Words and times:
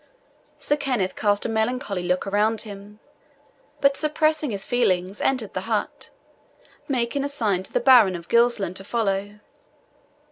Sir 0.57 0.77
Kenneth 0.77 1.15
cast 1.15 1.45
a 1.45 1.47
melancholy 1.49 2.01
look 2.01 2.25
around 2.25 2.61
him, 2.61 2.97
but 3.81 3.95
suppressing 3.95 4.49
his 4.49 4.65
feelings, 4.65 5.21
entered 5.21 5.53
the 5.53 5.69
hut, 5.69 6.09
making 6.87 7.23
a 7.23 7.29
sign 7.29 7.61
to 7.61 7.71
the 7.71 7.79
Baron 7.79 8.15
of 8.15 8.27
Gilsland 8.27 8.75
to 8.77 8.83
follow. 8.83 9.37